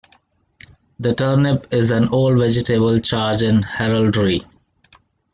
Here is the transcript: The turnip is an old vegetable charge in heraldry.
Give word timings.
The 0.99 1.13
turnip 1.13 1.71
is 1.71 1.91
an 1.91 2.09
old 2.09 2.39
vegetable 2.39 2.99
charge 3.01 3.43
in 3.43 3.61
heraldry. 3.61 4.43